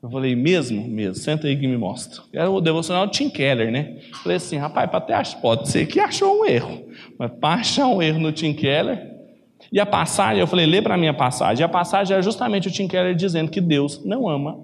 [0.03, 0.89] Eu falei, mesmo?
[0.89, 2.23] Mesmo, senta aí que me mostra.
[2.33, 3.99] Era o devocional de Tim Keller, né?
[4.11, 8.03] Eu falei assim, rapaz, até pode ser que achou um erro, mas para achar um
[8.03, 9.13] erro no Tim Keller.
[9.71, 11.63] E a passagem, eu falei, lê para mim a passagem.
[11.63, 14.59] E a passagem é justamente o Tim Keller dizendo que Deus não ama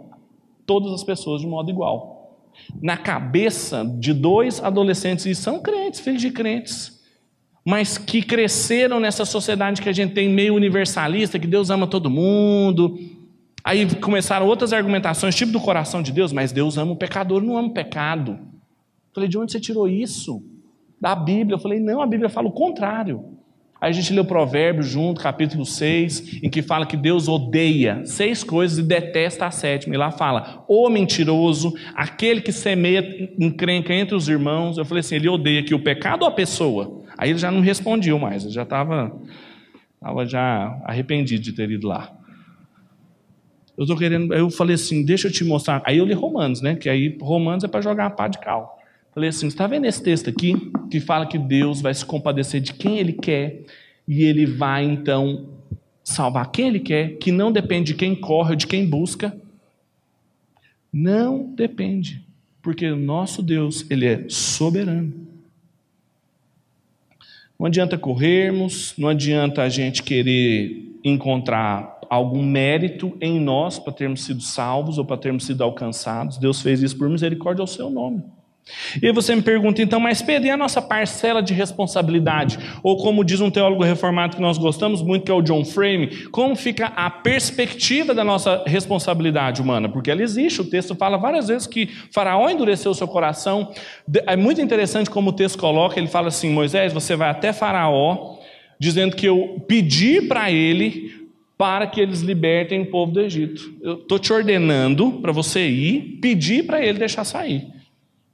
[0.66, 2.36] todas as pessoas de modo igual.
[2.82, 6.97] Na cabeça de dois adolescentes, e são crentes, filhos de crentes,
[7.68, 12.08] mas que cresceram nessa sociedade que a gente tem meio universalista, que Deus ama todo
[12.08, 12.98] mundo.
[13.62, 17.58] Aí começaram outras argumentações, tipo do coração de Deus, mas Deus ama o pecador, não
[17.58, 18.38] ama o pecado.
[19.14, 20.42] Falei, de onde você tirou isso?
[20.98, 21.56] Da Bíblia.
[21.56, 23.22] Eu falei, não, a Bíblia fala o contrário.
[23.78, 28.42] Aí a gente leu Provérbios junto, capítulo 6, em que fala que Deus odeia seis
[28.42, 29.94] coisas e detesta a sétima.
[29.94, 34.78] E lá fala, o mentiroso, aquele que semeia encrenca entre os irmãos.
[34.78, 36.97] Eu falei assim, ele odeia aqui o pecado ou a pessoa?
[37.18, 39.12] Aí ele já não respondiu mais, ele já estava
[40.00, 42.16] tava já arrependido de ter ido lá.
[43.76, 45.82] Eu tô querendo, eu falei assim, deixa eu te mostrar.
[45.84, 46.76] Aí eu li Romanos, né?
[46.76, 48.78] Que aí Romanos é para jogar a pá de cal.
[49.12, 50.54] Falei assim, está vendo esse texto aqui
[50.90, 53.64] que fala que Deus vai se compadecer de quem Ele quer
[54.06, 55.48] e Ele vai então
[56.04, 59.36] salvar quem Ele quer, que não depende de quem corre ou de quem busca.
[60.92, 62.24] Não depende,
[62.62, 65.12] porque o nosso Deus ele é soberano.
[67.58, 74.24] Não adianta corrermos, não adianta a gente querer encontrar algum mérito em nós para termos
[74.24, 76.38] sido salvos ou para termos sido alcançados.
[76.38, 78.22] Deus fez isso por misericórdia ao seu nome.
[79.02, 82.58] E aí você me pergunta, então, mas Pedro, e a nossa parcela de responsabilidade?
[82.82, 86.28] Ou como diz um teólogo reformado que nós gostamos muito, que é o John Frame,
[86.30, 89.88] como fica a perspectiva da nossa responsabilidade humana?
[89.88, 93.72] Porque ela existe, o texto fala várias vezes que Faraó endureceu seu coração.
[94.26, 98.36] É muito interessante como o texto coloca, ele fala assim, Moisés, você vai até Faraó,
[98.78, 101.18] dizendo que eu pedi para ele
[101.56, 103.74] para que eles libertem o povo do Egito.
[103.82, 107.77] Eu estou te ordenando para você ir, pedir para ele deixar sair.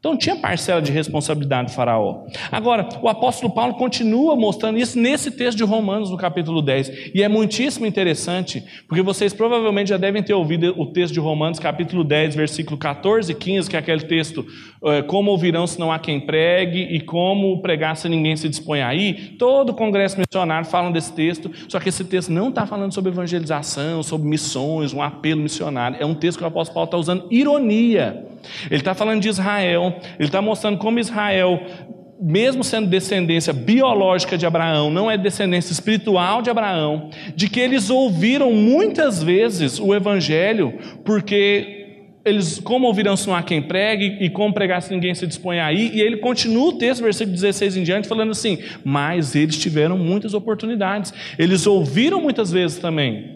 [0.05, 2.27] Então tinha parcela de responsabilidade do faraó.
[2.53, 7.13] Agora, o apóstolo Paulo continua mostrando isso nesse texto de Romanos, no capítulo 10.
[7.15, 11.59] E é muitíssimo interessante, porque vocês provavelmente já devem ter ouvido o texto de Romanos,
[11.59, 14.45] capítulo 10, versículo 14 e 15, que é aquele texto,
[14.85, 18.83] eh, como ouvirão se não há quem pregue, e como pregar se ninguém se dispõe
[18.83, 19.35] aí.
[19.39, 23.11] Todo o congresso missionário fala desse texto, só que esse texto não está falando sobre
[23.11, 25.97] evangelização, sobre missões, um apelo missionário.
[25.99, 28.35] É um texto que o apóstolo Paulo está usando ironia.
[28.71, 31.61] Ele está falando de Israel, ele está mostrando como Israel,
[32.21, 37.91] mesmo sendo descendência biológica de Abraão, não é descendência espiritual de Abraão, de que eles
[37.91, 41.83] ouviram muitas vezes o Evangelho, porque
[42.25, 45.61] eles, como ouvirão se não há quem pregue, e como pregar se ninguém se dispõe
[45.61, 49.99] aí, e ele continua o texto, versículo 16 em diante, falando assim: Mas eles tiveram
[49.99, 53.34] muitas oportunidades, eles ouviram muitas vezes também,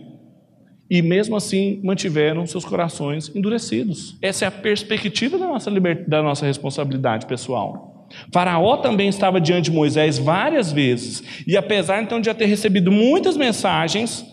[0.91, 4.17] e mesmo assim mantiveram seus corações endurecidos.
[4.23, 6.09] Essa é a perspectiva da nossa, liber...
[6.09, 8.07] da nossa responsabilidade pessoal.
[8.33, 12.91] Faraó também estava diante de Moisés várias vezes, e apesar então de já ter recebido
[12.91, 14.25] muitas mensagens,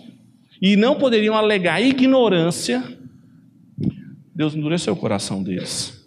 [0.61, 2.81] e não poderiam alegar ignorância,
[4.33, 6.05] Deus endureceu o coração deles.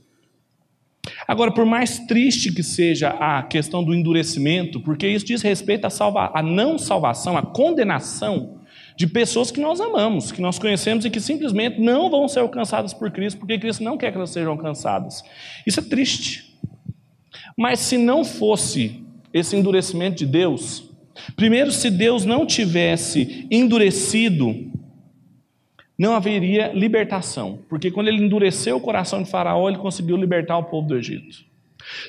[1.27, 5.91] Agora, por mais triste que seja a questão do endurecimento, porque isso diz respeito à,
[5.91, 6.31] salva...
[6.35, 8.58] à não salvação, à condenação
[8.99, 12.93] de pessoas que nós amamos, que nós conhecemos e que simplesmente não vão ser alcançadas
[12.93, 15.23] por Cristo, porque Cristo não quer que elas sejam alcançadas.
[15.65, 16.59] Isso é triste.
[17.57, 19.01] Mas se não fosse
[19.33, 20.91] esse endurecimento de Deus,
[21.37, 24.69] primeiro, se Deus não tivesse endurecido,
[25.97, 30.65] não haveria libertação, porque quando ele endureceu o coração de Faraó, ele conseguiu libertar o
[30.65, 31.47] povo do Egito.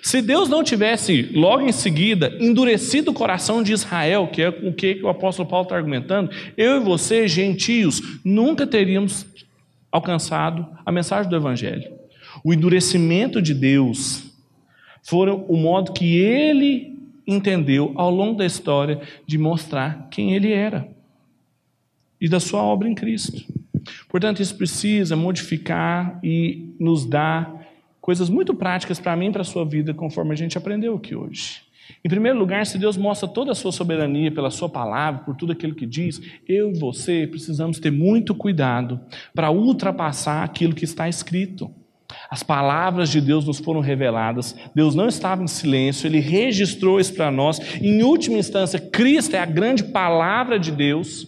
[0.02, 4.74] Se Deus não tivesse, logo em seguida, endurecido o coração de Israel, que é o
[4.74, 9.26] que o apóstolo Paulo está argumentando, eu e você, gentios, nunca teríamos
[9.92, 11.92] alcançado a mensagem do Evangelho.
[12.44, 14.24] O endurecimento de Deus
[15.04, 20.88] foram o modo que ele entendeu ao longo da história de mostrar quem ele era
[22.20, 23.44] e da sua obra em Cristo.
[24.08, 27.59] Portanto, isso precisa modificar e nos dar
[28.10, 31.16] coisas muito práticas para mim e para a sua vida, conforme a gente aprendeu aqui
[31.16, 31.62] hoje.
[32.04, 35.52] Em primeiro lugar, se Deus mostra toda a sua soberania pela sua palavra, por tudo
[35.52, 39.00] aquilo que diz, eu e você precisamos ter muito cuidado
[39.32, 41.70] para ultrapassar aquilo que está escrito.
[42.32, 47.14] As palavras de Deus nos foram reveladas, Deus não estava em silêncio, Ele registrou isso
[47.14, 47.60] para nós.
[47.80, 51.28] Em última instância, Cristo é a grande palavra de Deus,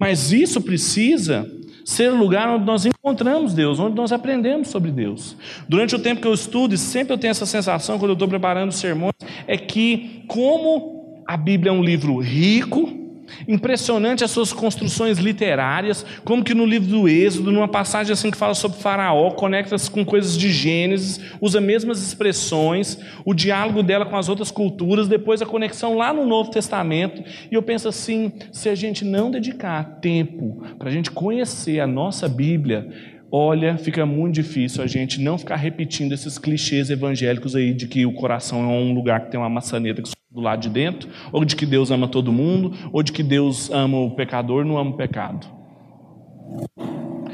[0.00, 1.48] mas isso precisa
[1.84, 5.36] ser o lugar onde nós encontramos Deus, onde nós aprendemos sobre Deus.
[5.68, 8.28] Durante o tempo que eu estudo, e sempre eu tenho essa sensação quando eu estou
[8.28, 9.14] preparando sermões,
[9.48, 13.01] é que como a Bíblia é um livro rico,
[13.46, 18.36] Impressionante as suas construções literárias, como que no livro do Êxodo, numa passagem assim que
[18.36, 24.06] fala sobre Faraó, conecta-se com coisas de Gênesis, usa as mesmas expressões, o diálogo dela
[24.06, 27.22] com as outras culturas, depois a conexão lá no Novo Testamento.
[27.50, 31.86] E eu penso assim: se a gente não dedicar tempo para a gente conhecer a
[31.86, 32.88] nossa Bíblia,
[33.30, 38.04] olha, fica muito difícil a gente não ficar repetindo esses clichês evangélicos aí de que
[38.04, 40.02] o coração é um lugar que tem uma maçaneta
[40.32, 43.70] do lado de dentro, ou de que Deus ama todo mundo, ou de que Deus
[43.70, 45.46] ama o pecador, não ama o pecado.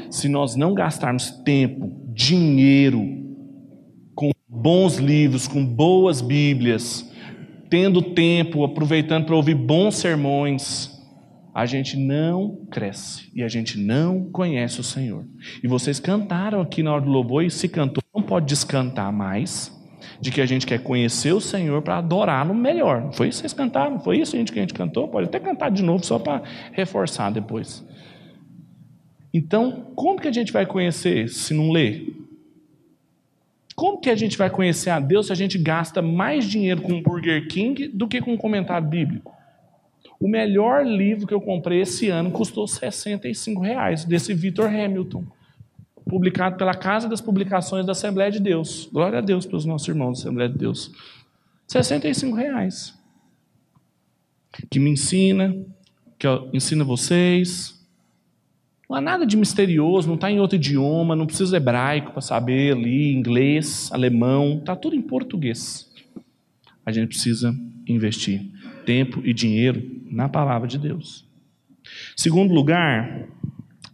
[0.09, 3.01] Se nós não gastarmos tempo, dinheiro
[4.15, 7.09] com bons livros, com boas Bíblias,
[7.69, 10.99] tendo tempo, aproveitando para ouvir bons sermões,
[11.53, 15.25] a gente não cresce e a gente não conhece o Senhor.
[15.63, 19.71] E vocês cantaram aqui na hora do louvor e se cantou, não pode descantar mais,
[20.19, 23.01] de que a gente quer conhecer o Senhor para adorá-lo melhor.
[23.01, 23.99] Não foi isso que vocês cantaram?
[23.99, 25.07] Foi isso que a gente cantou?
[25.07, 26.41] Pode até cantar de novo só para
[26.71, 27.85] reforçar depois.
[29.33, 32.15] Então, como que a gente vai conhecer se não ler?
[33.75, 37.01] Como que a gente vai conhecer a Deus se a gente gasta mais dinheiro com
[37.01, 39.33] Burger King do que com um comentário bíblico?
[40.19, 45.23] O melhor livro que eu comprei esse ano custou 65 reais, desse Victor Hamilton,
[46.09, 48.89] publicado pela Casa das Publicações da Assembleia de Deus.
[48.91, 50.91] Glória a Deus pelos nossos irmãos da Assembleia de Deus.
[51.67, 52.97] 65 reais.
[54.69, 55.55] Que me ensina,
[56.17, 57.79] que ensina vocês.
[58.89, 62.73] Não há nada de misterioso, não está em outro idioma, não precisa hebraico para saber
[62.73, 65.89] ali, inglês, alemão, está tudo em português.
[66.83, 67.55] A gente precisa
[67.87, 68.49] investir
[68.85, 71.23] tempo e dinheiro na palavra de Deus.
[72.15, 73.27] Segundo lugar,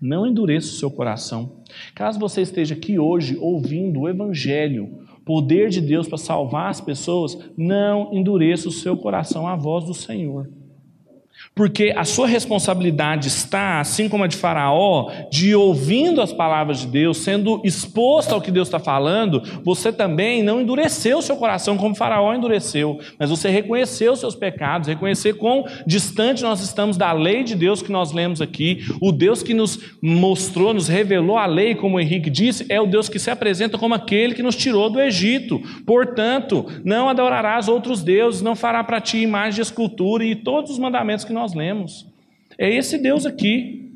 [0.01, 1.63] não endureça o seu coração.
[1.93, 7.37] Caso você esteja aqui hoje ouvindo o Evangelho, poder de Deus para salvar as pessoas,
[7.57, 10.49] não endureça o seu coração à voz do Senhor.
[11.55, 16.87] Porque a sua responsabilidade está, assim como a de Faraó, de ouvindo as palavras de
[16.87, 21.77] Deus, sendo exposto ao que Deus está falando, você também não endureceu o seu coração
[21.77, 27.13] como Faraó endureceu, mas você reconheceu os seus pecados, reconhecer quão distante nós estamos da
[27.13, 28.85] lei de Deus que nós lemos aqui.
[29.01, 32.85] O Deus que nos mostrou, nos revelou a lei, como o Henrique disse, é o
[32.85, 35.61] Deus que se apresenta como aquele que nos tirou do Egito.
[35.85, 40.79] Portanto, não adorarás outros deuses, não fará para ti imagem de escultura e todos os
[40.79, 42.07] mandamentos que nós nós lemos.
[42.57, 43.93] É esse Deus aqui.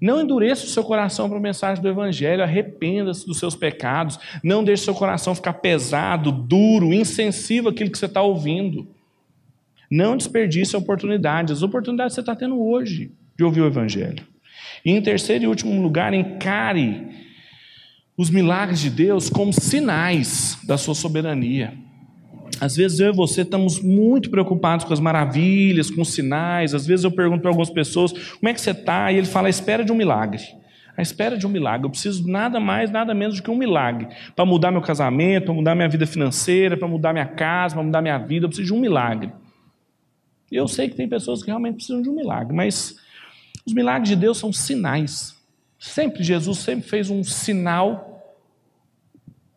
[0.00, 4.64] Não endureça o seu coração para a mensagem do Evangelho, arrependa-se dos seus pecados, não
[4.64, 8.88] deixe seu coração ficar pesado, duro, insensível àquilo que você está ouvindo.
[9.88, 14.26] Não desperdice a oportunidade, as oportunidades que você está tendo hoje de ouvir o Evangelho.
[14.84, 17.06] E em terceiro e último lugar, encare
[18.16, 21.74] os milagres de Deus como sinais da sua soberania.
[22.62, 26.76] Às vezes eu e você estamos muito preocupados com as maravilhas, com os sinais.
[26.76, 29.10] Às vezes eu pergunto para algumas pessoas, como é que você está?
[29.10, 30.44] E ele fala, a espera de um milagre.
[30.96, 31.86] A espera de um milagre.
[31.86, 34.06] Eu preciso nada mais, nada menos do que um milagre.
[34.36, 38.00] Para mudar meu casamento, para mudar minha vida financeira, para mudar minha casa, para mudar
[38.00, 38.44] minha vida.
[38.44, 39.32] Eu preciso de um milagre.
[40.48, 42.94] Eu sei que tem pessoas que realmente precisam de um milagre, mas
[43.66, 45.34] os milagres de Deus são sinais.
[45.80, 48.11] Sempre, Jesus sempre fez um sinal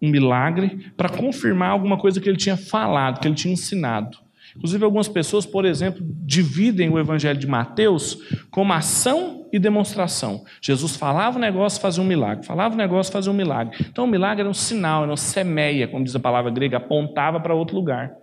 [0.02, 4.18] um milagre para confirmar alguma coisa que ele tinha falado, que ele tinha ensinado.
[4.56, 8.18] Inclusive, algumas pessoas, por exemplo, dividem o evangelho de Mateus
[8.50, 10.46] como ação e demonstração.
[10.62, 12.46] Jesus falava o negócio, fazia um milagre.
[12.46, 13.76] Falava o negócio, fazia um milagre.
[13.82, 17.40] Então, o milagre era um sinal, era um semeia, como diz a palavra grega, apontava
[17.40, 18.14] para outro lugar.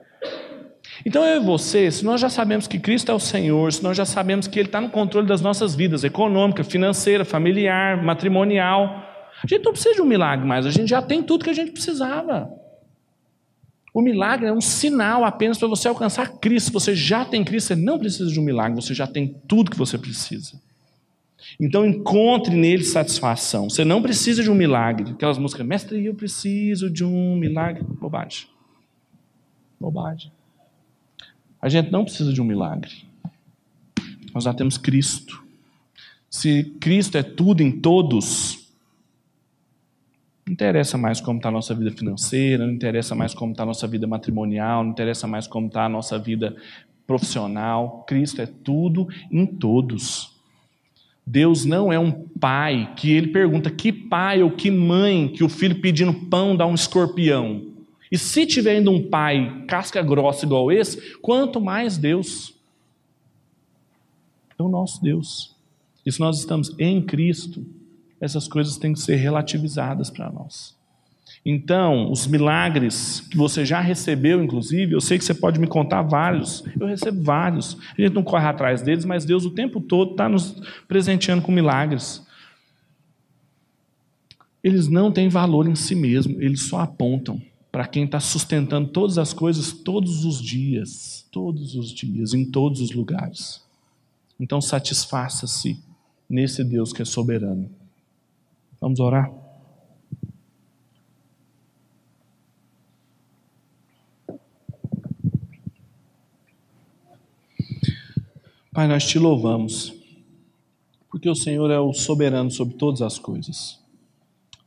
[1.05, 3.97] Então, eu e você, se nós já sabemos que Cristo é o Senhor, se nós
[3.97, 9.12] já sabemos que Ele está no controle das nossas vidas, econômica, financeira, familiar, matrimonial,
[9.43, 11.55] a gente não precisa de um milagre mais, a gente já tem tudo que a
[11.55, 12.51] gente precisava.
[13.95, 16.73] O milagre é um sinal apenas para você alcançar Cristo.
[16.73, 19.77] Você já tem Cristo, você não precisa de um milagre, você já tem tudo que
[19.77, 20.59] você precisa.
[21.61, 23.69] Então encontre nele satisfação.
[23.69, 25.11] Você não precisa de um milagre.
[25.11, 27.85] Aquelas músicas, mestre, eu preciso de um milagre.
[27.85, 28.47] Bobagem.
[29.79, 30.33] Bobagem.
[31.61, 32.93] A gente não precisa de um milagre.
[34.33, 35.43] Nós já temos Cristo.
[36.31, 38.62] Se Cristo é tudo em todos,
[40.53, 43.67] não interessa mais como está a nossa vida financeira, não interessa mais como está a
[43.67, 46.55] nossa vida matrimonial, não interessa mais como está a nossa vida
[47.07, 48.05] profissional.
[48.07, 50.31] Cristo é tudo em todos.
[51.27, 55.49] Deus não é um pai que ele pergunta que pai ou que mãe que o
[55.49, 57.69] filho pedindo pão dá um escorpião.
[58.11, 62.55] E se tiver ainda um pai casca grossa igual esse, quanto mais Deus.
[64.59, 65.57] É o nosso Deus.
[66.05, 67.65] E se nós estamos em Cristo,
[68.23, 70.77] essas coisas têm que ser relativizadas para nós.
[71.45, 76.03] Então, os milagres que você já recebeu, inclusive, eu sei que você pode me contar
[76.03, 77.77] vários, eu recebo vários.
[77.99, 81.51] A gente não corre atrás deles, mas Deus o tempo todo está nos presenteando com
[81.51, 82.25] milagres.
[84.63, 87.43] Eles não têm valor em si mesmo, eles só apontam
[87.73, 92.81] para quem está sustentando todas as coisas todos os dias, todos os dias, em todos
[92.81, 93.61] os lugares.
[94.39, 95.77] Então, satisfaça-se
[96.31, 97.82] nesse Deus que é soberano.
[98.83, 99.33] Vamos orar?
[108.73, 109.95] Pai, nós te louvamos,
[111.09, 113.81] porque o Senhor é o soberano sobre todas as coisas.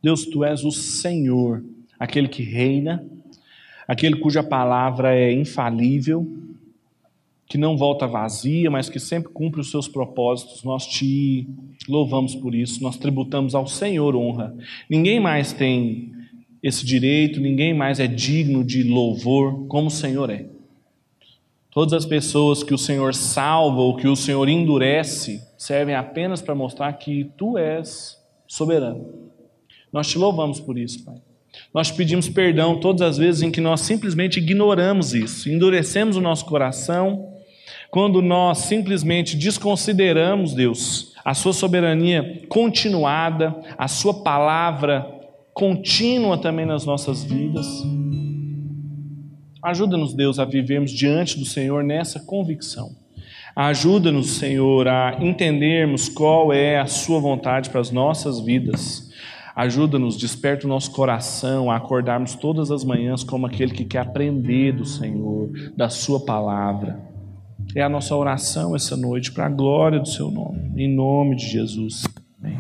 [0.02, 1.62] Deus, tu és o Senhor,
[2.00, 3.06] aquele que reina,
[3.86, 6.26] aquele cuja palavra é infalível,
[7.48, 10.64] que não volta vazia, mas que sempre cumpre os seus propósitos.
[10.64, 11.48] Nós te
[11.88, 14.56] louvamos por isso, nós tributamos ao Senhor honra.
[14.90, 16.12] Ninguém mais tem
[16.62, 20.48] esse direito, ninguém mais é digno de louvor como o Senhor é.
[21.70, 26.56] Todas as pessoas que o Senhor salva ou que o Senhor endurece servem apenas para
[26.56, 28.18] mostrar que tu és
[28.48, 29.26] soberano.
[29.92, 31.16] Nós te louvamos por isso, Pai.
[31.74, 36.46] Nós pedimos perdão todas as vezes em que nós simplesmente ignoramos isso, endurecemos o nosso
[36.46, 37.35] coração
[37.96, 45.10] quando nós simplesmente desconsideramos, Deus, a Sua soberania continuada, a Sua palavra
[45.54, 47.66] contínua também nas nossas vidas.
[49.64, 52.90] Ajuda-nos, Deus, a vivermos diante do Senhor nessa convicção.
[53.56, 59.10] Ajuda-nos, Senhor, a entendermos qual é a Sua vontade para as nossas vidas.
[59.56, 64.74] Ajuda-nos, desperta o nosso coração a acordarmos todas as manhãs como aquele que quer aprender
[64.74, 67.15] do Senhor, da Sua palavra.
[67.76, 70.72] É a nossa oração essa noite para a glória do seu nome.
[70.82, 72.06] Em nome de Jesus.
[72.42, 72.58] Amém.